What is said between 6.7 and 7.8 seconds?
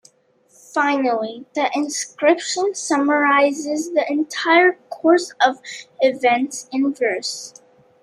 in verse.